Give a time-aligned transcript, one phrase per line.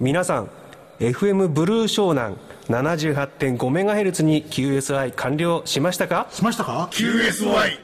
[0.00, 0.50] 皆さん
[1.00, 2.36] FM ブルー湘南
[2.68, 6.26] 78.5MHz に QSI 完了しましたか？
[6.30, 7.78] しましたか？QSY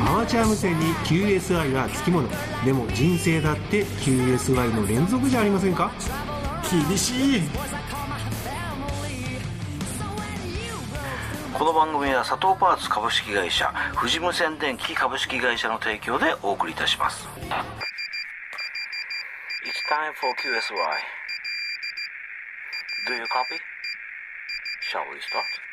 [0.00, 2.28] アマチュア無線に QSI はつきもの。
[2.64, 5.90] でも人生だって QSI の連続じゃありませんか？
[6.88, 7.42] 厳しい
[11.62, 17.38] この番組は佐藤パーツ株式会社富士無線電機株式会社の提供でお送りいたします It's
[19.86, 20.74] time for QSY
[23.06, 23.62] Do you copy?
[24.90, 25.71] Shall we start?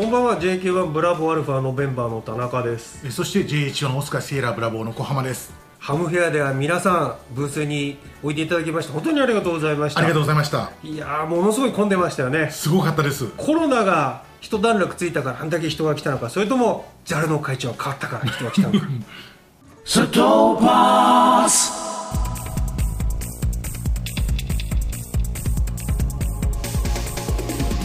[0.00, 3.06] こんばんは JQ1 ブラボーアルファのメンバーの田中です。
[3.06, 5.52] えそして JH1 オスカーセーラーブラボーの小浜です。
[5.78, 10.00] ハムフェアでは皆さんブースにおいていただきまして本当にありがとうございました。
[10.00, 10.72] ありがとうございました。
[10.82, 12.50] いやーものすごい混んでましたよね。
[12.50, 13.26] すごかったです。
[13.36, 18.86] コロナが一段落ついたからあんだけ人が来たのかそれとも JAL の会長が変わったから人が来たのか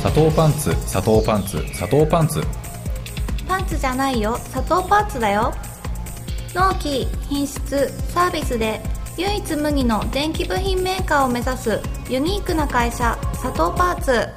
[0.06, 2.44] 砂糖パンツ砂糖パンツ砂糖パンツ。
[3.48, 4.38] パンツじゃないよ。
[4.38, 5.52] 砂糖パンツだよ。
[6.54, 8.80] 納期品質サービスで
[9.18, 14.28] 唯一無二の電気部品メーカーを目指すユニークな会社砂糖パーツ。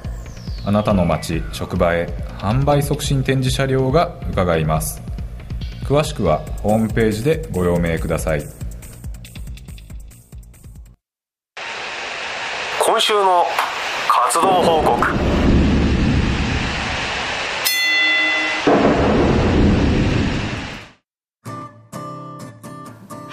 [0.65, 2.07] あなたの街職場へ
[2.39, 5.03] 販売促進展示車両が伺います。
[5.85, 8.43] 詳しくはホームページでご用命ください。
[12.83, 13.45] 今週の
[14.07, 15.38] 活動報告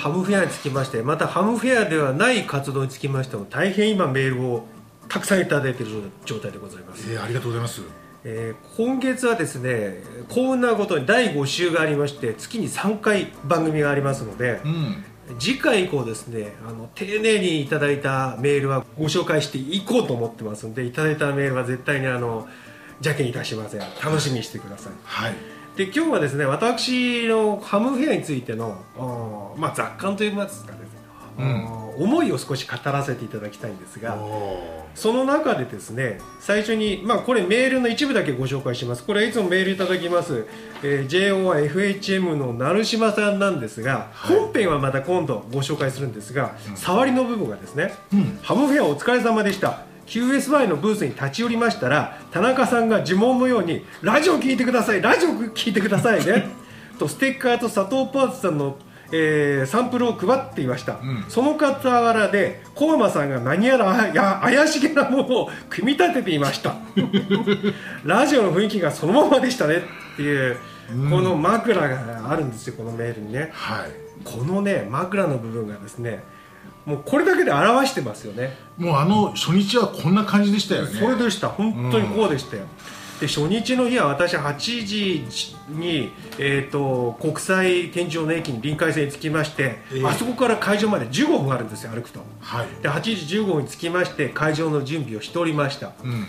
[0.06, 4.64] ハムフェアにつきましてまたハムフェアではない活動につきましても大変今メールを
[5.08, 7.82] たくさんいただいている状態でございます、えーありがとうございます。
[8.22, 15.04] えー今月はですね幸運なことに第5週がありまして月に3回番組がありますので、うん。
[15.40, 22.46] 次回以降ですねあの丁寧にいただいたメールはご紹介していこうと思ってますのでいただいたメールは絶対にあの
[22.98, 23.80] 邪険いたしません。
[23.80, 24.92] 楽しみにしてください。
[25.02, 30.98] はいで今日はですね私のハムフェアについてのまあ、雑感といいますかですね、
[31.38, 39.04] あー思いを少し語らせていただきたいんですがおその中でですね最初に、まあ、これメールの一部だけご紹介します。
[39.04, 40.46] これはいつもメールいただきます、
[40.82, 44.38] えー JOFHM の成島さんなんですが、はい。
[44.38, 48.38] 本編はまた今度ご紹介するんですが、触りの部分がですね、うん。
[48.42, 56.48] ハムフェアお疲れ様でした QSY のブースに立ち寄りましたら田中さんが呪文のように「ラジオ聞いてくださいラジオ聞いてくださいね」
[56.98, 58.76] とステッカーと佐藤パーツさんの、
[59.12, 61.24] えーサンプルを配っていました、ん。
[61.28, 66.76] その傍らで小山さんが何やらあや怪しげなものを組み立てていました。
[68.04, 69.76] ラジオの雰囲気がそのままでしたね
[70.14, 70.56] っていう、
[71.10, 73.50] この枕があるんですよこのメールにね。
[73.52, 73.90] はい。
[74.24, 76.22] このね枕の部分がですね
[76.84, 78.56] もうこれだけで表してますよね。
[78.78, 80.98] もうあの初日はこんな感じでしたよね。
[80.98, 81.48] それでした。
[81.48, 82.64] 本当にこうでしたよ、
[83.20, 85.24] で初日の日は私8時
[85.68, 90.06] に、えー、と国際天井の駅に臨海線に着きまして、ええ。
[90.06, 92.20] あそこから会場まで15分あるんですよ歩くと。
[92.40, 92.66] はい。
[92.82, 95.92] で8時15分に着きまして会場の準備をしておりました。
[96.04, 96.26] うんうん。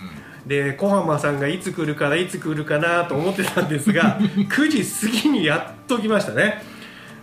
[0.48, 4.18] で小浜さんがいつ来るかないつ来るかなと思ってたんですが
[4.50, 6.64] 9時過ぎにやっと来ましたね。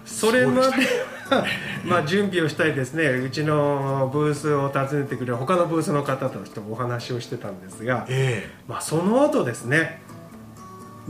[0.05, 0.75] それまでは
[1.85, 3.07] まあ準備をしたりですね。
[3.07, 10.03] うちのブースを訪ねてくれる他のブースの方たちとお話をしてたんですが、えまあ、その後ですね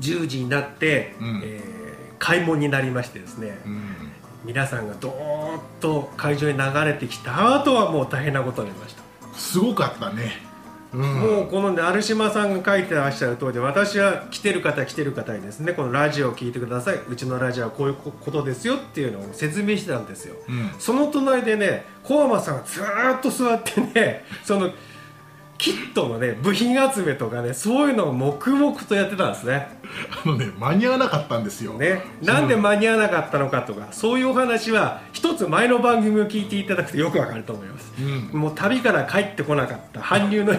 [0.01, 1.41] 10時になって、うん。
[1.45, 1.85] えー
[2.25, 3.83] 開門になりましてですね、えうん。
[4.47, 9.03] 皆さんがどーっと会場に流れてきた後はもう大変なことになりました。
[9.39, 10.54] すごかったね
[10.95, 16.99] うんもうこの成島さんが書いてらっしゃる通りで私は来てる方来てる方にですねこのラジオを聞いてください。
[17.09, 20.71] うちのラジオはこういうことですよっていうのを説明してたんですよ、うん。
[20.79, 24.71] その隣でね小浜さんがずーっと座ってねその
[25.65, 29.69] キットのね部品集めとかねそういうのを黙々とやってたんですね。
[30.23, 31.73] あのね間に合わなかったんですよ。
[31.73, 32.03] ね。
[32.21, 38.39] なんで間に合わなかったのかとかそういうお話は一つ前の番組を聞いていただくとよくわかると思います、うん。
[38.39, 40.01] もう旅から帰ってこなかった。
[40.01, 40.53] 搬入の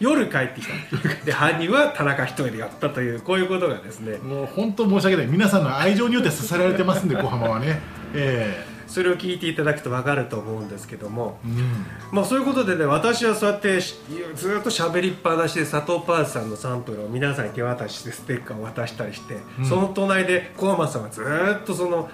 [0.00, 1.24] 夜帰ってきた。
[1.24, 4.18] で搬入は田中一人でやったというこういうことがですね。
[4.18, 5.26] もう本当申し訳ない。
[5.28, 7.80] 皆さんの愛情によって支えられてますんで小浜はね。
[8.12, 11.86] えそれを聞いていただくとわかると思うんですけども、えうん。
[12.12, 13.98] まあ、そういうことでね私はそうやってし
[14.34, 19.38] ずっと喋りっぱなしで佐藤パーツさんのサンプルを皆さんに手渡ししてステッカーを渡したりして、
[19.68, 21.22] その隣で小浜さんはず
[21.62, 22.08] っとその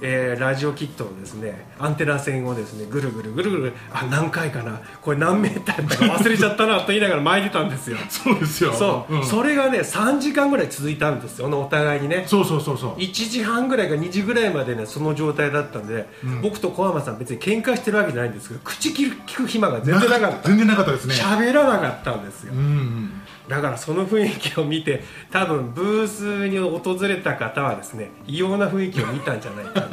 [0.00, 7.96] えーラジオキットのですねアンテナ線をですねぐるぐるぐるぐるあ何回かなこれ何メーターやったか忘れちゃったなと言いながら巻いてたんですよ。
[8.08, 8.72] そうですよ。
[8.72, 9.24] そう、ん。
[9.24, 12.24] それがね3時間ぐらい続いたんですよお互いにね。
[12.26, 13.00] そうそうそうそう。
[13.00, 16.08] 1時半ぐらいか2時ぐらいまでねその状態だったんで、
[16.42, 20.48] 僕と小浜さん別に喧嘩してるわけじゃないんですけど口聞く暇が全然なかった。
[20.48, 21.14] 全然なかったですね。
[21.14, 22.52] 喋らなかったんですよ。
[22.52, 23.10] うんうん。
[23.48, 29.85] だからその雰囲気を見て多分ブースに訪れた方はですね異様な雰囲気を見たんじゃないかな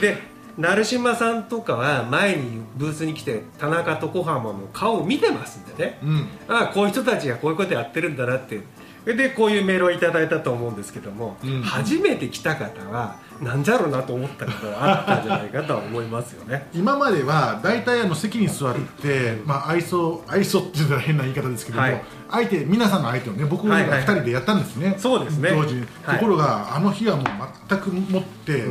[0.00, 0.18] で
[0.58, 6.28] 成島さんとかは前にブースに来て田中と小浜の顔を見てますんでね、うん。
[6.48, 8.60] ああこういう人たちがこういうことやってるんだなって
[9.04, 11.62] でこういうメールをいただいたと思うんですけども、うん。
[11.62, 16.68] 初めて来た方はなんじゃろうなと思ったことがあったんじゃないかとは思いますよね。
[16.74, 22.02] 今までは大体あの席に座って、まあ、愛想愛想って言ったら変な言い方ですけども、はい。
[22.30, 24.00] 相手皆さんの相手をね僕らはいはいはい。
[24.02, 25.50] 2人でやったんですね、そうですね。
[25.50, 26.18] 当時、はい。
[26.18, 27.26] ところがあの日はもう
[27.68, 28.64] 全くもって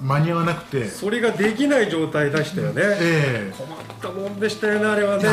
[0.00, 3.54] 間に合わなくて、それができない状態でしたよね、ええ。
[3.56, 5.24] 困ったもんでしたよねあれはね。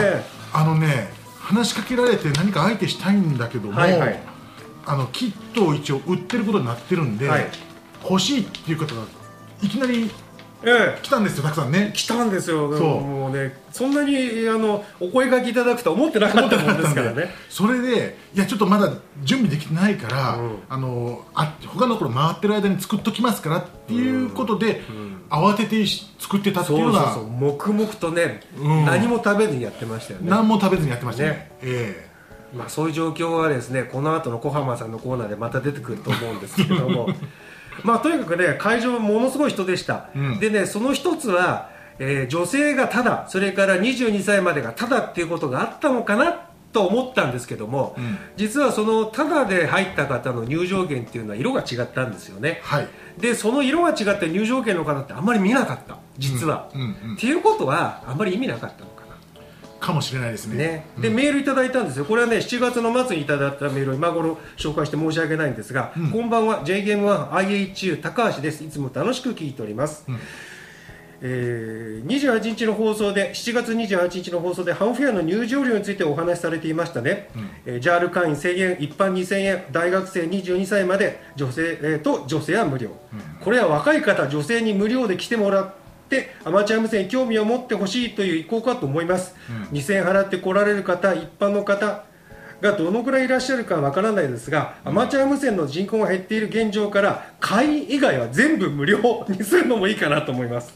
[0.53, 4.26] あのね話しかけられて何か相手したいんだけども、はいはい
[4.87, 7.47] あのキットを一応売ってることになってるんで、はい。
[8.03, 9.03] 欲しいっていう方が
[9.61, 10.09] いきなり
[10.63, 10.99] ええ。
[11.03, 11.91] 来たんですよたくさんね。
[11.93, 12.75] 来たんですよ。
[12.77, 13.01] そう。
[13.01, 14.15] もうねそんなに
[14.49, 17.29] あのお声掛けいただくとは思ってなかったもんですからね。
[17.49, 18.91] それでいやちょっとまだ
[19.23, 20.57] 準備できてないから、うん。
[20.69, 24.81] あのあ他の頃回ってる間に作っときますからっていうことで、
[25.29, 25.85] 慌てて
[26.19, 27.29] 作ってたっていうそうそうのがそう。
[27.29, 28.85] 黙々とね、うん。
[28.85, 30.29] 何も食べずにやってましたよね。
[30.29, 31.29] 何も食べずにやってましたね。
[31.29, 31.51] ね。
[31.61, 32.06] え
[32.53, 37.09] まあ、そういう状況はですねこの後の小浜さんのコーナーでまた出てくると思うんですけれども。
[37.83, 40.39] まあとにかくね会場はものすごい人でした、うん。
[40.39, 48.17] でねその一つは、えー女性がただそれから22歳までがただっていうことがあったのかなと思ったんですけども、うん。
[48.35, 52.61] 実はそのただで入った方の入場券っていうのは色が違ったんですよね。
[52.61, 52.87] えはい。
[53.19, 59.05] でその色が違って入場券の方ってあんまり見なかった実は、うんうんうんっていうことはあんまり意味なかったのか。
[59.06, 59.06] な
[59.79, 60.57] かもしれないですね。
[60.57, 61.01] ね、うん。
[61.01, 63.91] でメールいただいたんですよ、これはね7月の末にいただいたメール。
[63.91, 66.11] を今頃紹介して申し訳ないんですが、うん。
[66.11, 70.05] こんばんは、J ゲームは IHU 高橋です、いつも楽しく聞いております。
[70.07, 70.19] うん。
[71.21, 77.29] えー28日の放送で7月28日の放送でハンフェアの入場料についてお話しされていましたね、
[77.65, 82.91] えー、JAL 会員1000円一般2000円大学生22歳まで女性、えーと女性は無料、
[83.43, 85.73] これは若い方女性に無料で来てもら
[86.07, 89.35] ってアマチュア無線に興味を持ってほしいという意向かと思います、
[89.73, 92.05] 2000円払って来られる方一般の方
[92.61, 100.73] がどのくらいいらっしゃるかわからないですが、アマチュア無線の人口が減っている現状から会員以外は全部無料にするのもいいかなと思います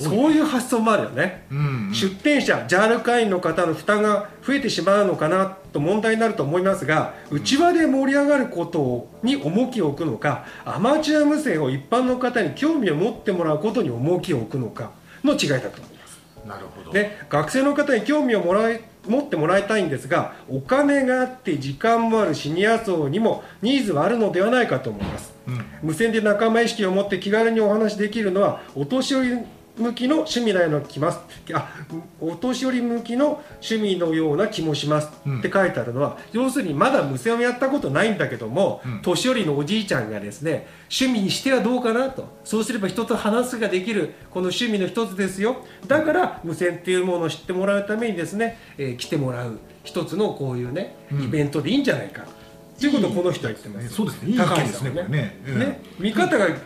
[0.00, 1.94] そういう発想もあるよね、うんうん。
[1.94, 14.90] 出店者 JAL 会員の方の負担が増えてしまうのかなと問題になると思いますが内輪で盛り上がることに重きを置くのかアマチュア無線を一般の方に興味を持ってもらうことに重きを置くのか
[15.24, 16.20] の違いだと思います。
[16.46, 25.64] なるほど、ね、学生の方に興味をもらい持ってもらいたいんですがお金があって時間もあるシニア層にもニーズはあるのではないかと思います、うん。
[25.82, 29.38] 無線で仲間意識を持って気軽にお話しできるのはお年寄り
[29.76, 31.20] 向きの趣味なような気ます。
[31.54, 31.74] あ
[32.20, 35.10] お年寄り向きの趣味のような気もします。
[35.26, 35.38] うん。
[35.38, 39.02] って書いてあるのは、要するにまだ無線をやったことないんだけども、うん。
[39.02, 42.28] 年寄りのおじいちゃんがですね趣味にしてはどうかなと。
[42.44, 45.64] そうすれば人と話すができるこの趣味の一つですよ。
[45.86, 51.22] だから無線っていうものを知ってもらうためにですね、えー来てもらう一つのこういうね、うん。
[51.24, 52.22] イベントでいいんじゃないか。
[52.22, 52.41] と
[52.86, 53.88] いうことをこの人は言ってます。
[53.90, 54.30] そうですね。
[54.30, 55.42] いい意見ですねさんはこれね。
[55.46, 56.56] うんね見方が100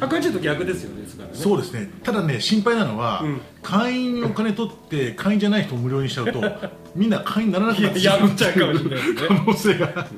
[0.00, 1.34] 180度逆ですよねですからね。
[1.34, 1.90] そうですね。
[2.02, 3.40] ただね心配なのは、うん。
[3.62, 6.42] 会員にお金取って会員じゃない人を無料にしちゃうと
[6.94, 9.20] みんな会員にならなくなってしまやっちゃうかもしれないですね。
[9.28, 10.08] 可能性が、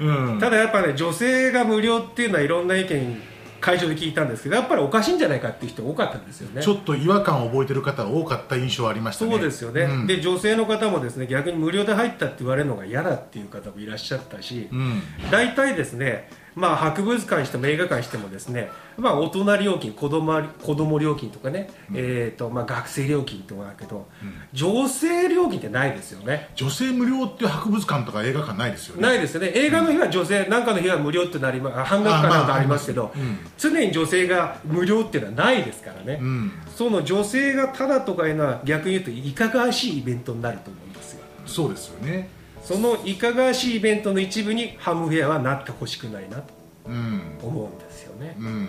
[0.00, 0.38] うん。
[0.40, 3.22] ただやっぱね女性が無料っていうのはいろんな意見
[3.64, 6.62] 会場で聞いたんですけどやっぱりおかしいんじゃないかっていう人多かったんですよね。
[6.62, 9.30] ちょっと違和感を覚えてる方が多かった印象はありましたね。
[9.30, 10.06] そうですよね、うん。
[10.06, 15.00] で女性の方もですね逆に無料で入ったって言われるのが嫌だっていう方もいらっしゃったし、うん。
[15.30, 24.06] 大体ですね、まあ、博物館にしても映画館にしてもですね、まあ、大人料金子供子供料金とかね、えーとまあ、学生料金とかだけど、
[24.52, 26.50] 女性料金ってないですよね。
[26.54, 29.02] 女性無料っていう博物館とか映画館ないですよね。
[29.02, 29.52] ないですよね。
[29.54, 36.52] 映画の日は女性、なんかの日は無料ってなりまあ半額かなんかありますけど、あまああります常に女性が無料っていうのはないですからね、うん。
[36.74, 41.24] その女性がただとかいうのは逆に言うといかがわしいイベントになると思うんですよ。
[41.46, 42.28] そうですよね
[42.64, 46.44] そのいかがわしいイベントの一部にハムフェアはなってほしくないなと
[46.86, 47.38] うん。
[47.42, 48.68] 思うんですよね、うん。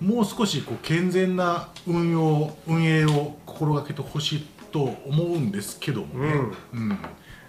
[0.00, 6.34] もう少しこう健全な運用運営を心がけてほしいと思うんですけどもね、
[6.72, 6.98] うん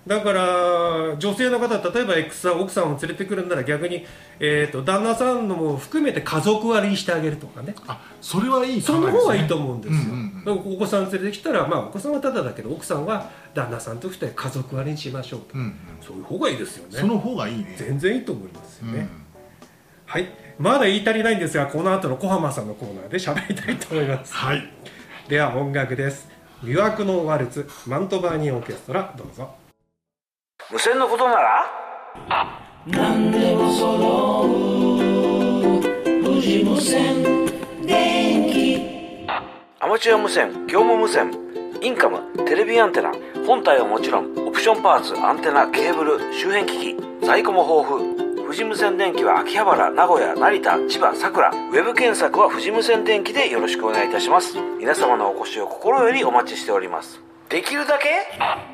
[0.08, 4.06] だから女性の方例えば X さん奥さんを連れてくるんなら逆に、
[4.40, 7.74] えー、と旦那さんのも含めて家族割りしてあげるとかね。
[7.88, 10.76] あそれはいい考その方がいいと思うんですよ、うんうんうん。
[10.76, 15.76] お子さん連れてきたら、まあ、お子さんはただだけど奥さんは旦那さんとして家族割りにしましょうと、うんうん。
[16.02, 17.00] そういう方がいいですよね。
[17.00, 17.76] その方がいいね。
[17.76, 19.10] 全然いいと思いますよね、うん。
[20.06, 20.30] はい。
[20.60, 24.34] まだ言い足りないんですがこの後の小浜さんのコーナーで喋りたいと思います。
[24.36, 24.70] はい。
[25.28, 26.30] では音楽です。
[26.64, 29.65] 魅惑のワルツマントバーニーオーケストラどうぞ
[30.72, 31.66] 無線のことなら？
[39.80, 41.32] アマチュア無線業務無線
[41.84, 43.12] インカムテレビアンテナ
[43.46, 48.26] 本体はもちろんオプションパーツアンテナケーブル周辺機器在庫も豊富。
[48.46, 54.58] 富士無線電機は秋葉原名古屋成田千葉佐倉ウェブ検索は富士無線電機でよろしくお願いいたします。
[54.80, 58.28] 皆様のお越しを心よりお待ちしておりますできるだけ？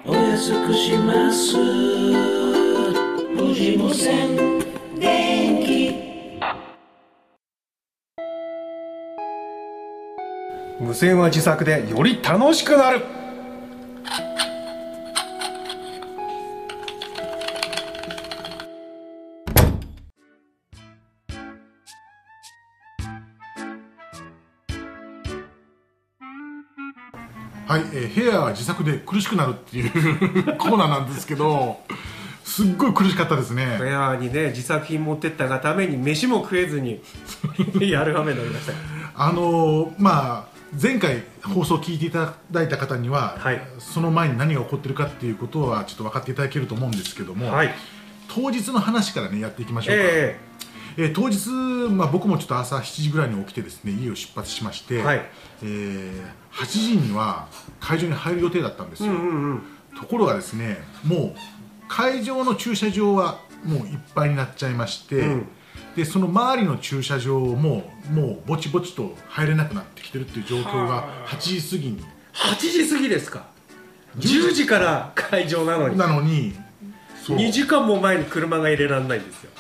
[0.06, 1.56] お安くします。
[3.38, 4.60] 富士無線
[4.98, 6.40] 電気。
[10.80, 13.02] 無線は自作でより楽しくなる。
[27.72, 29.92] はい、えーヘアは自作で苦しくなるっていう
[30.60, 31.80] コーナーなんですけど
[32.44, 33.78] すっごい苦しかったですね。
[33.78, 37.02] フェアにね自作品持ってったがために飯も食えずに
[37.80, 38.74] やるになりました。
[39.16, 40.52] あのーまあ
[40.82, 43.62] 前回放送を聞いていただいた方には、はい。
[43.80, 47.74] その前に何が起こってるかっていうことはちょっと分かっていただけると思うんですけども、はい。
[48.28, 50.40] 当日の話からねやっていきましょうか、え
[50.98, 51.50] えー当日、
[51.94, 55.22] まあ、僕もちょっと朝7時ぐらいに起きてですね家を出発しまして、はい。
[55.64, 56.22] えー
[56.52, 57.48] 8時には
[57.80, 59.64] 会場に入る予定だったんですよ、えうんうんうん。
[59.98, 61.40] ところがですねもう
[61.88, 65.48] 会場の駐車場はもういっぱいになっちゃいまして、うん。
[65.96, 72.04] でその周りの駐車場ももうぼちぼちと入れなくなってきてるっていう状況が8時過ぎに。
[72.34, 73.46] 8時過ぎですか
[74.18, 75.98] ？10時から会場なのに。
[75.98, 76.54] なのに
[77.26, 77.38] そう。
[77.38, 79.52] 2時間も前に車が入れられないんですよ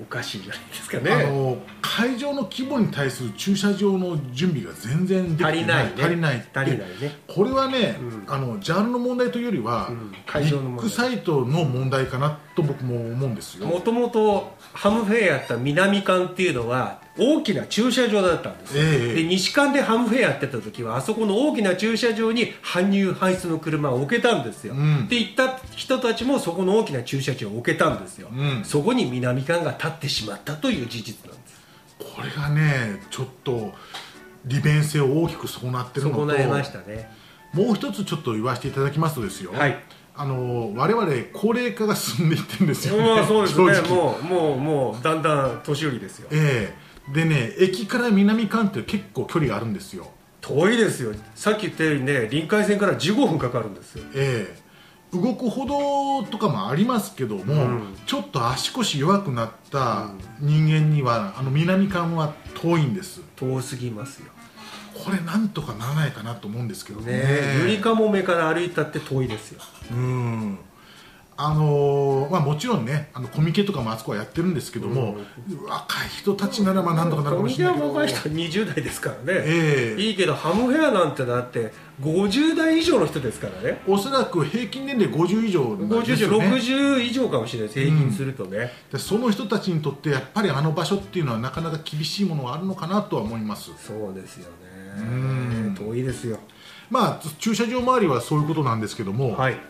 [0.00, 1.12] おかしいじゃないですかね。
[1.12, 5.52] あの会場の規模に対する駐車場の準備が全然できてない。
[5.52, 5.92] 足りないね。
[5.98, 6.48] 足りない。
[6.54, 7.18] 足りないね。
[7.26, 8.24] これはね、うん。
[8.28, 10.12] あのジャンルの問題というよりは、うん。
[10.12, 13.66] ビ会場の問題ッグサイトの問題かなと僕も思うんですよ。
[13.66, 18.76] もともとハムフェアやった南館っていうのは大きな駐車場だったんです。
[18.76, 19.14] よ、ええ。
[19.14, 25.08] で西館でハムフェアやってた時はあそこの大きな駐車場に搬入搬出の車を置けたんですよ、うん。
[25.08, 28.64] で行った人たちもそこの大きな駐車場を置けたんですよ、うん。
[28.64, 31.60] そこに南館が立ってしまったという事実なんです。
[31.98, 33.72] これがねちょっと
[34.44, 37.10] 利便性を大きく損なってるのと損なえましたね。
[37.52, 39.82] もう一つちょっと言わせていただきますとですよ、はい。
[40.14, 43.88] あの我々高齢化が進んでいってるんですよ、まあそうですね。
[43.94, 46.28] もうもうもうだんだん年寄りですよ。
[46.30, 50.10] ええでね駅から南館って結構距離があるんですよ。
[50.40, 51.12] 遠いですよ。
[51.34, 54.04] さっき言ったようにね臨海線から15分かかるんですよ。
[54.14, 54.68] ええ。
[55.12, 57.96] 動く歩道とかもありますけども、うん。
[58.06, 63.22] ちょっと足腰弱くなった人間には、あの南館は遠いんです。
[63.36, 64.26] 遠すぎますよ。
[65.04, 67.12] これなんとかならないかなと思うんですけどね。
[67.12, 69.60] ねえゆりかもめから歩いたって遠いですよ。
[69.92, 70.58] うん
[71.40, 75.16] あのーまあ、もちろんねあのコミケとかもあそこはやってるんですけども、
[75.68, 77.94] 若い人たちならまあなんとかなるかもしれないけど。
[77.94, 80.02] 若い人20代ですからね、ええ。
[80.02, 83.80] いいけどハムフェアなんてだって50代以上の人ですからね。
[83.86, 86.48] おそらく平均年齢50以上50ですよね。
[86.48, 87.80] 60以上かもしれないです。
[87.86, 93.70] 平均するとね、でその人たちにとってやっぱりあの場所っていうのはなかなか厳しいものがあるのかなとは思います。
[93.78, 94.50] そうですよ
[94.96, 95.68] ね。
[95.70, 95.74] ん。
[95.76, 96.40] 遠いですよ。
[96.90, 99.60] まあ駐車場周りはそういうことなんですけども、はい。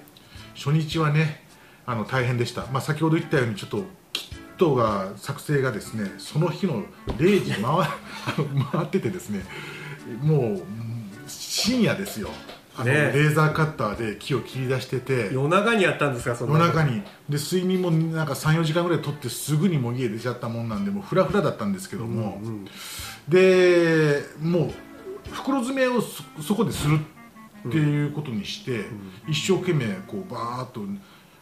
[0.55, 1.47] 初日はね
[1.89, 6.83] あの大変でした、まあ、先ほど言ったようにちょっとキットが作成がですねその日の
[7.17, 7.63] 0時回
[8.73, 9.43] 回っててですね
[10.21, 12.31] もううん深夜ですよ。
[12.77, 15.31] あの、ねレーザーカッターで木を切り出してて。
[15.33, 17.03] 夜中にやったんですかそ夜中に。
[17.29, 22.41] で睡眠もなんか34時間ぐらい取ってすぐにもう家出ちゃったもんなんでもうフラフラだったんですけども、
[23.29, 24.71] でもう
[25.31, 26.99] 袋詰めをそそこでする
[27.69, 28.85] っていうことにして、
[29.27, 30.81] 一生懸命こうバーっと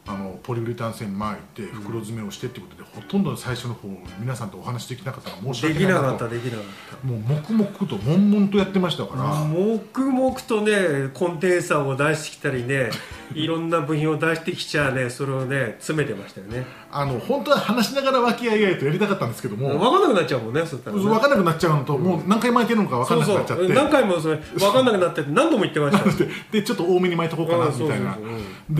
[0.09, 3.89] あのポリウレタン線巻いて袋詰めをしてってことで、ほとんど最初の方
[4.21, 7.07] 皆さんとお話できなかったのは申しできなか訳ないなとったできなかった。
[7.07, 12.91] もう黙々と悶々とやってましたから、黙々とねコンデンサーを出してきたりね
[13.35, 16.65] いろんな部品を出してきちゃねそれをね詰めてましたよね。
[16.93, 21.03] あの本当は話しながら和気あいあいとやりたかったんですけども、分かんなくなっちゃうもんねそしたらね。
[21.03, 23.69] 分かんなくなっちゃうのと、もう何回巻いてるのか分かんなくなっちゃって。
[23.69, 26.15] 何回もそれ分かんなくなってって何度も言ってましたよ
[26.53, 28.13] ででちょっと多めに巻いとこうかなみたいな。
[28.13, 28.77] う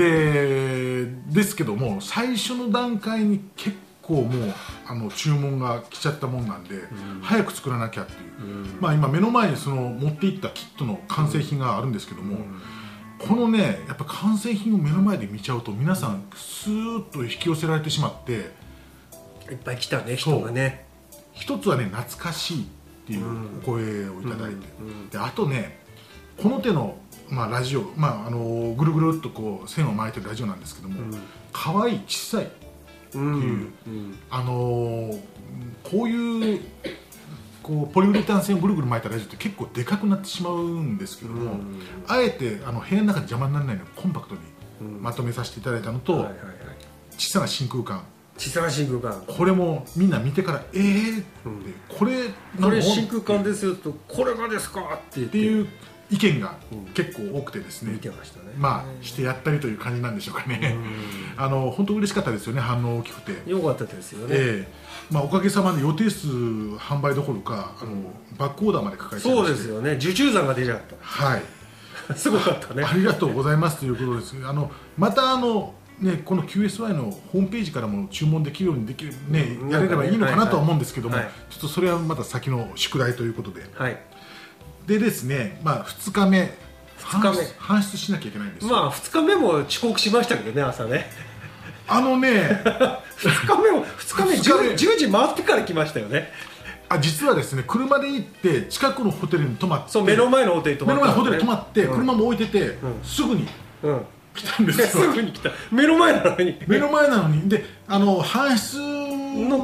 [1.29, 4.55] でですけども最初の段階に結構もう
[4.87, 6.83] あの注文が来ちゃったもんなんで、
[7.23, 8.21] 早く作らなきゃっていう、
[8.81, 12.39] まあ今目の前にその持っていったキットの完成品があるんですけども、
[13.19, 20.87] このねやっぱ完成品を目の前で見ちゃうと皆さんスーッと引き寄せられてしまっていっぱい来たね人がね。
[21.33, 22.67] 一つはね懐かしいっ
[23.07, 24.67] ていうお声をいただいて、
[25.11, 25.79] であとね
[26.41, 30.97] この手の、まあ、ラジオ、まあ、あのぐるぐるっとこう線を巻いてるラジオなんですけども、
[31.53, 32.49] 可愛い小さいっ
[33.11, 33.73] ていう、
[34.31, 35.21] あのー
[35.83, 36.61] こういう
[37.63, 41.57] こうポリウレタン線をぐるぐる巻いたラジオって結構でかくなってしまうんですけども、
[42.07, 44.41] あえてあの部屋の中で邪魔にならないようにコンパクトに
[45.01, 46.39] まとめさせていただいたのと、はいはいはい。
[47.19, 48.03] 小さな真空管。
[48.37, 49.25] 小さな真空管。
[49.27, 51.25] これもみんな見てからえーって、
[51.89, 52.29] これ
[52.61, 55.69] これ真空管ですよとこれがですかって言っていう
[56.11, 56.55] 意見が
[56.95, 58.53] 結構多くてですね、見てましたね。
[58.57, 60.77] まあしてやったりという感じなんでしょうかね、
[61.37, 62.61] あの本当嬉しかったですよね。
[62.61, 64.73] 反応大きくて、よかったですよね、ええ。
[65.11, 69.93] まあ、おかげさまで予定数販売どころかあのバックオーダーまで抱えてそうですよね。
[69.93, 71.43] 受注残が出ちゃっはい。
[72.09, 72.85] た すごかったね。
[72.85, 74.37] ありがとうございますということです。
[74.45, 79.71] あのまたあのね、この QSY のホームページからも注文できるようにできる、ねうん。
[79.71, 81.33] やれればいいのかなとは思うんですけども、はいはい。
[81.49, 83.63] ちょっとそれはまた先の宿題ということで。
[83.75, 83.99] はい
[84.87, 86.53] でですね、まあ、2日目
[86.99, 87.39] 二日目。
[87.59, 91.07] 搬出しなきゃいけないんですよ、まあ2日目も遅刻しましたけどね朝ね。
[91.89, 92.29] あのね
[93.19, 94.69] 2日目も2日目二日目。
[94.71, 96.33] 10, 10時回ってから来ましたよね。
[96.89, 101.95] あ実はですね車で行って近くのホテルに泊まってそう目の前のホテルに泊まった目の前のホテルに泊まって、うん。
[101.97, 102.75] 車も置いてて、ん。
[103.03, 103.49] すぐに
[103.83, 104.01] うん。
[104.35, 105.51] 来たんです すよぐに来た。
[105.71, 106.59] 目の前なのに。
[106.67, 107.49] 目の前なのに。
[107.49, 109.06] であの搬出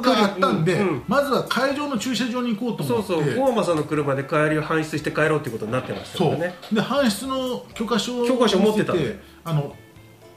[0.03, 3.35] があったんで、まずは会場の駐車場に行こうとそう思って。
[3.35, 6.31] そう大山さんの車で帰りを搬出して帰ろうっていうことになってましたそう。
[6.33, 8.95] よねで搬出の許可証を許可証持ってた
[9.45, 9.75] あの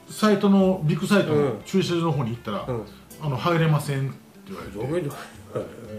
[0.08, 1.44] サイトのビッグサイトうん。
[1.44, 2.84] の駐車場の方に行ったら、うん。
[3.20, 5.10] あの入れませんって言われて、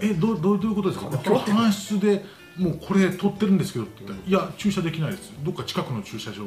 [0.02, 1.10] えどうどういうことですか？
[1.26, 2.24] 今日搬出で
[2.58, 5.32] もうこれ取ってるんですけどって言ったら、いや駐車できないです。
[5.44, 6.44] どっか近くの駐車場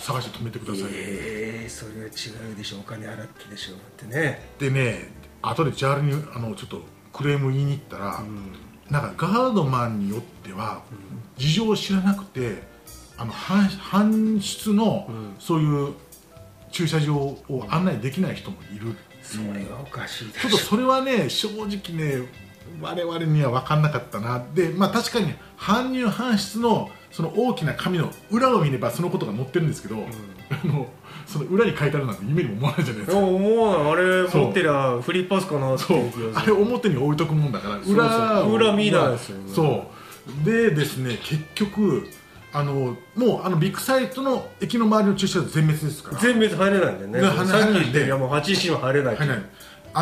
[0.00, 4.50] 探して止めてください、ええそれは違うでしょお金払ってでしょってね。
[4.58, 5.10] でね
[5.42, 8.22] 後で JAL にあのちょっとクレーム言いに行ったら、
[8.90, 10.82] なんかガードマンによっては
[11.36, 12.62] 事情を知らなくて
[13.16, 15.94] あの搬搬出のそういう
[16.70, 22.28] 駐車場を案内できない人もいるそれはおかしいでちょっとそれはね正直ね
[22.80, 24.44] 我々には分かんなかったな。
[24.54, 30.86] でまあ確かに搬入搬出のその大きな紙の裏を見ればそのことが載ってるんですけど、あの
[31.26, 33.20] その裏に書いてあるなんて夢にも思わないじゃないですか。
[33.20, 33.38] もう
[33.88, 34.44] あれそう。
[34.44, 36.00] 持ってりゃフリーパスかなそう
[36.34, 39.52] あれ表に置いとくもんだからそう裏見ないですよね。
[39.54, 39.86] そ
[40.42, 40.44] う。
[40.44, 42.06] でですね結局
[42.52, 46.18] あのもうあのビッグサイトの駅の周りの駐車場全滅ですから。
[46.18, 47.46] 全滅入れないんだよね。
[47.46, 49.44] さっき言っていやもう8時には入れない入らない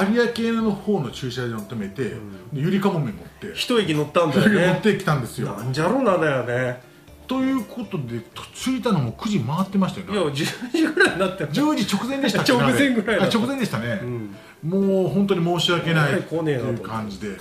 [0.04, 2.16] 有明の方の駐車場に止めて、で
[2.52, 3.52] ゆりかもめ持って。
[3.54, 4.78] 一駅乗ったんだ持よね。
[4.78, 5.54] ってきたんですよ。
[5.54, 6.82] なんじゃろうなんだよね。
[7.26, 10.12] ということでと着いたのも9時回ってましたよね。
[10.12, 12.52] いや10時ぐらいになって10時直前でしたっけ？
[12.52, 14.36] 直前ぐらい直前でしたね、ん。
[14.62, 16.36] もう本当に申し訳ないと。
[16.44, 17.36] いう感じで。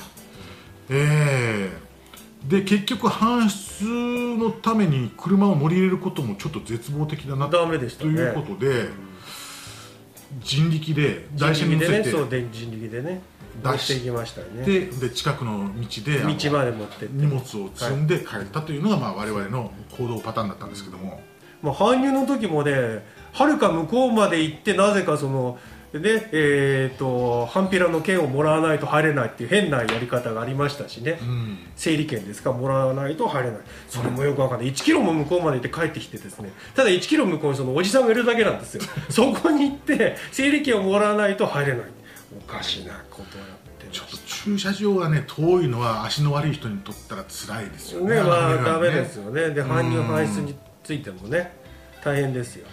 [0.90, 1.86] ええ。
[2.48, 8.16] で結局搬出のために車を乗り入れることもちょっと絶望的だなダメでしたね。
[8.16, 8.90] ということで、
[10.40, 13.22] 人力で台車に乗せて、そうで人力でね
[13.64, 14.66] 出していきましたよね。
[14.66, 17.14] でで近くの道で道まで持ってって。
[17.14, 21.22] 荷物を積んで帰ったというのが、まあ、我々の行動パターンだったんですけども、
[21.62, 25.58] まあ、搬入の時もねはるか向こうまで行ってなぜかその
[26.00, 31.58] ねえー、とハンピラの券をもらわないと入れないっていう変なやり方がありましたしね、うん。
[31.76, 33.60] 整理券ですかもらわないと入れない。
[33.88, 34.70] それもよくわかんない。
[34.70, 36.52] 1キロも向こうまで行って帰ってきてですね。
[36.76, 38.84] ただ1キロ向こうにそのおじさんがいるだけなんですよ。
[39.10, 41.82] そこに行って整理券をもらわないと入れない。
[42.38, 48.16] おかしなことをやってちょっと駐車場がね遠いのは足の悪い人にとったら辛いですよね。
[48.16, 49.50] ねまあのダメねですよね。
[49.52, 51.56] で搬入搬出についてもね
[52.04, 52.68] 大変ですよ。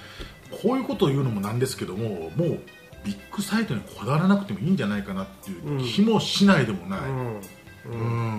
[0.62, 2.60] こういうことを言うのもなんですけどももう
[3.04, 7.16] ビッグサイトにこだわらなくてもいいんじゃないかなっていう気もしないでもない、うん。
[7.36, 7.96] う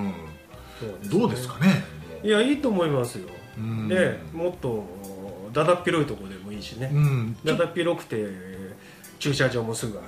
[0.09, 0.13] ん。
[0.79, 0.95] そうね。
[1.09, 1.83] どうですかね？
[2.23, 3.27] いやいいと思いますよ。
[3.57, 3.87] うん。
[3.87, 4.85] でもっと
[5.53, 6.89] だだっ広いとこでもいいしね。
[6.93, 7.37] うん。
[7.43, 8.25] だだっ広くて
[9.19, 10.07] 駐車場もすぐある。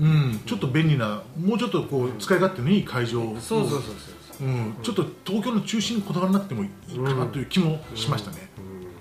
[0.00, 3.22] うん、ちょっと便利なもうちょっとこう使い勝手のいい会場。
[3.22, 4.46] をそうそうそうそう。
[4.46, 8.48] うん、ちょっと東京の中心にこだわらなくてもいいかなという気もしましたね。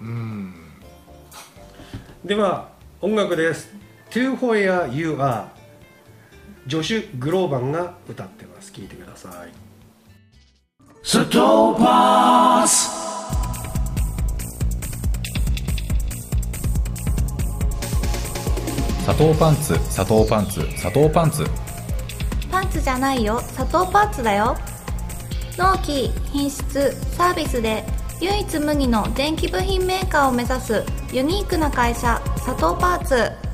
[0.01, 0.53] うん、
[2.25, 3.73] では音楽です
[4.11, 5.45] 「To Where You Are」
[6.67, 8.71] ジョシュ・グローバンが歌ってます。
[8.73, 9.51] 聴いてください。
[11.01, 12.67] Satopas.
[19.01, 21.45] 砂糖パンツ砂糖パンツ砂糖パンツ。
[22.51, 23.39] パンツじゃないよ。
[23.39, 24.57] 砂糖パンツだよ。
[25.57, 27.85] 納期品質サービスで
[28.19, 33.50] 唯一無二の電気部品メーカーを目指すユニークな会社佐藤パーツ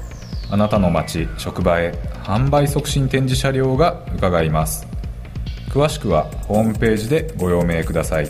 [0.49, 1.91] あなたの街職場へ
[2.23, 4.87] 販売促進展示車両が伺います。
[5.69, 8.29] 詳しくはホームページでご用命ください。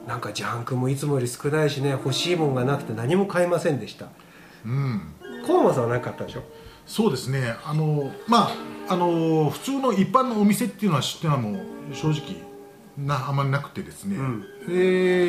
[0.08, 4.06] なんかジャンクもいつもより少ないしね欲しいもんがなくて何も買えませんでした。
[4.64, 5.02] うん、
[5.46, 6.42] コウマさんは何かあったでしょ？
[6.86, 7.54] そうですね。
[7.64, 8.52] あのまあ
[8.88, 11.50] あの普通の一般のお店っていうのは知ってるのはも
[11.90, 12.36] う正直
[12.98, 14.44] なあまりなくてですね、ん。
[14.68, 14.72] え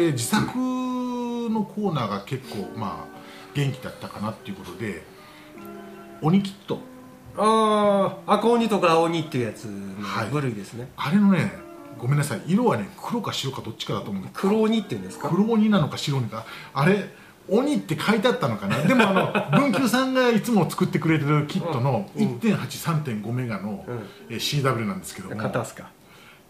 [0.09, 0.57] ー自作
[1.49, 3.19] のコーナーが結構まあ
[3.53, 5.03] 元気だったかなっていうことで
[6.21, 6.79] 鬼キット
[7.37, 10.27] ああ赤鬼とか青鬼っていうやつのはい。
[10.29, 11.51] 部類ですね、あれのね
[11.99, 12.41] ごめんなさい。
[12.47, 14.21] 色はね黒か白かどっちかだと思う。
[14.21, 15.29] んだ黒鬼っていうんですか？
[15.29, 16.45] 黒鬼なのか白鬼か。
[16.73, 17.09] あれ
[17.49, 18.77] 鬼って書いてあったのかな。
[18.83, 22.37] でもあの 文久さんがいつも作ってくれてるキットのうんうん。
[22.39, 23.99] 1.83.5メガの、うん。
[24.29, 25.35] えー CW なんですけども。
[25.35, 25.89] 買ったんすか？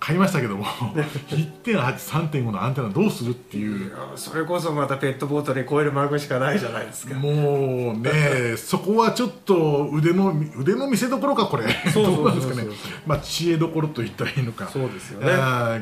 [0.04, 0.66] 買いましたけども。
[1.32, 3.90] 1.83.5のアンテナどうするっていう。
[4.18, 7.16] それこそまたペットボトルに超えるマグしかないじゃないですか。
[7.16, 11.64] もうねそこはちょっと腕の腕の見せ所かこれ。
[11.64, 12.16] そうそうそうそう。
[12.16, 12.68] どうなんですかね。
[13.08, 14.68] まあ知恵どころと言ったらいいのか。
[14.68, 15.28] そうですよね。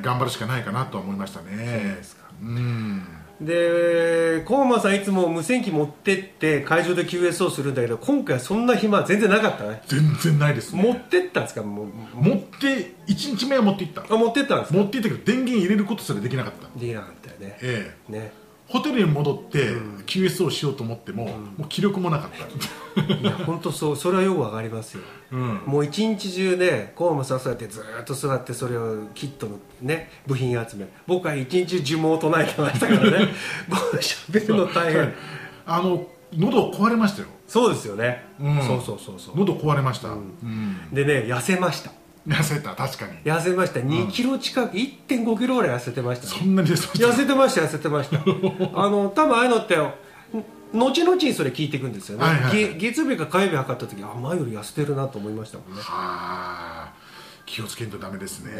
[0.03, 1.95] 頑張るしかないかなとは思いましたね。
[1.97, 2.25] ですか。
[2.43, 3.03] うん
[3.41, 9.81] でコウマさんいつも無線機持ってって会場で QS をするんだけど今回はそんな暇は全然なかったね。
[9.87, 10.83] 全然ないですね。
[10.83, 11.63] 持ってったんですか？
[11.63, 14.03] もう持って1日目は持っていった。
[14.07, 14.77] あ持ってったんですか？
[14.77, 16.79] 持っていったけど電源入れることすらできなかった。
[16.79, 17.57] できなかったよね。
[17.61, 18.11] ええ。
[18.11, 18.40] ね
[18.71, 19.67] ホテルに戻って
[20.05, 22.29] QS をしようと思っても、もう気力もなかっ
[22.95, 25.03] た、いや本当そうそれはよくわかりますよ。
[25.33, 33.25] うん、もう一日中ねコウマさんそうやってずーっと座ってそれをキットのね部品集め僕は一日中呪文を唱えてましたからね。
[33.67, 35.13] もう喋るの大変。
[35.65, 37.27] あの喉壊れましたよ。
[37.47, 38.61] そうですよね、うん。
[38.61, 39.37] そうそうそうそう。
[39.37, 40.93] 喉壊れました、うん。
[40.93, 41.91] でね痩せました
[42.27, 43.13] 痩せた確かに。
[43.23, 43.79] 痩せました。
[43.79, 46.39] 2キロ近く1 5キロぐらい痩せてましたね。
[46.39, 48.17] そんなに痩せてました痩せてました。
[48.79, 49.79] あの多分ああいうのってん
[50.73, 52.73] 後々にそれ聞いていくんですよね、はいはいはい。
[52.77, 55.81] げ月曜日か火曜日測った時あ前より痩せてるなと思いましたもんね。
[55.81, 56.93] はあ。
[57.45, 58.51] 気をつけんとダメですね。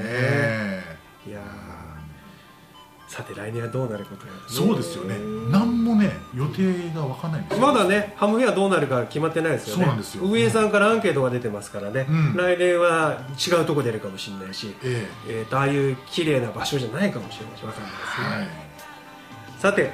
[1.28, 1.91] いやー
[3.12, 5.18] さて来年はどうなることやそうですよね。
[5.50, 6.64] 何もね予定
[6.96, 7.68] が分かんないんですよ。
[7.68, 9.84] まだねハムフェアどうなるか決まってないですよね。
[9.84, 10.24] そうなんですよ。
[10.24, 12.38] 上江さんからアンケートが出てますからね、うん。
[12.38, 15.46] 来年は違うところでやるかもしれないし、ええ。
[15.46, 18.48] ーとああいう綺麗な場所じゃないかもしれないしわかんないですね、えはい。
[19.60, 19.92] さて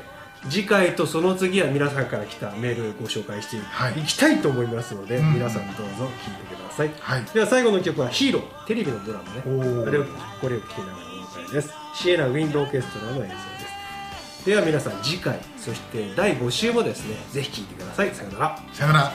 [0.47, 5.34] 次回とその次は皆さんから来たメールをご紹介していはいきたいと思いますので、うん。
[5.34, 7.25] 皆さんどうぞ聞いてください、はい。
[7.34, 9.41] では最後の曲は「ヒーロー」テレビのドラマね。
[9.47, 9.88] おー。
[9.88, 10.06] あれを
[10.39, 13.36] これを聴きながらお別れですシエナ・ウィンド・オーケストラの演奏で
[14.39, 14.45] す。
[14.45, 18.13] では皆さん次回そして第5週もですねぜひ聴いてください。
[18.13, 18.60] さよなら。
[18.71, 19.12] さよなら。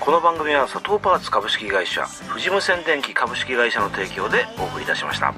[0.00, 5.32] この番組は佐藤パーツ株式会社富士無線電機株式会社の提供でお送りいたしました